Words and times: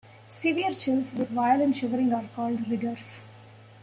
Severe 0.29 0.73
chills 0.73 1.13
with 1.13 1.29
violent 1.29 1.75
shivering 1.75 2.11
are 2.11 2.27
called 2.35 2.67
rigors. 2.67 3.21